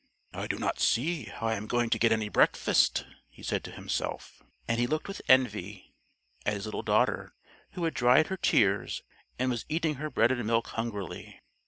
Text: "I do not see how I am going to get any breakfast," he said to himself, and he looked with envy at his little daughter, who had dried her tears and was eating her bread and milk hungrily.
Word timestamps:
"I 0.33 0.47
do 0.47 0.57
not 0.57 0.79
see 0.79 1.25
how 1.25 1.45
I 1.45 1.53
am 1.53 1.67
going 1.67 1.91
to 1.91 1.99
get 1.99 2.11
any 2.11 2.27
breakfast," 2.27 3.05
he 3.29 3.43
said 3.43 3.63
to 3.65 3.71
himself, 3.71 4.41
and 4.67 4.79
he 4.79 4.87
looked 4.87 5.07
with 5.07 5.21
envy 5.29 5.93
at 6.43 6.55
his 6.55 6.65
little 6.65 6.81
daughter, 6.81 7.35
who 7.73 7.83
had 7.83 7.93
dried 7.93 8.25
her 8.25 8.37
tears 8.37 9.03
and 9.37 9.51
was 9.51 9.67
eating 9.69 9.97
her 10.01 10.09
bread 10.09 10.31
and 10.31 10.43
milk 10.47 10.69
hungrily. 10.69 11.39